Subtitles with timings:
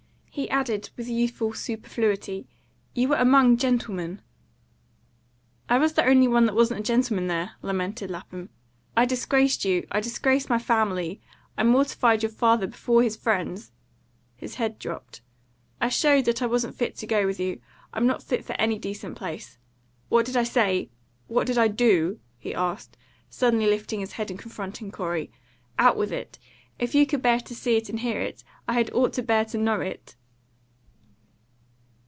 [0.33, 2.47] He added, with youthful superfluity,
[2.95, 4.21] "You were among gentlemen."
[5.67, 8.49] "I was the only one that wasn't a gentleman there!" lamented Lapham.
[8.95, 9.85] "I disgraced you!
[9.91, 11.19] I disgraced my family!
[11.57, 13.73] I mortified your father before his friends!"
[14.37, 15.19] His head dropped.
[15.81, 17.59] "I showed that I wasn't fit to go with you.
[17.93, 19.57] I'm not fit for any decent place.
[20.07, 20.89] What did I say?
[21.27, 22.95] What did I do?" he asked,
[23.29, 25.29] suddenly lifting his head and confronting Corey.
[25.77, 26.39] "Out with it!
[26.79, 29.43] If you could bear to see it and hear it, I had ought to bear
[29.45, 30.15] to know it!"